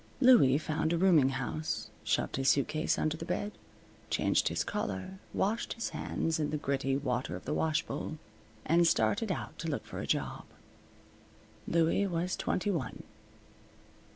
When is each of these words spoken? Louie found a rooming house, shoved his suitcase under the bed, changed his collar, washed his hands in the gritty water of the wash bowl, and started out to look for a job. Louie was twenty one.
Louie 0.19 0.57
found 0.57 0.91
a 0.93 0.97
rooming 0.97 1.29
house, 1.29 1.91
shoved 2.03 2.37
his 2.37 2.49
suitcase 2.49 2.97
under 2.97 3.15
the 3.15 3.23
bed, 3.23 3.51
changed 4.09 4.47
his 4.47 4.63
collar, 4.63 5.19
washed 5.31 5.73
his 5.73 5.89
hands 5.89 6.39
in 6.39 6.49
the 6.49 6.57
gritty 6.57 6.97
water 6.97 7.35
of 7.35 7.45
the 7.45 7.53
wash 7.53 7.83
bowl, 7.83 8.17
and 8.65 8.87
started 8.87 9.31
out 9.31 9.59
to 9.59 9.67
look 9.67 9.85
for 9.85 9.99
a 9.99 10.07
job. 10.07 10.45
Louie 11.67 12.07
was 12.07 12.35
twenty 12.35 12.71
one. 12.71 13.03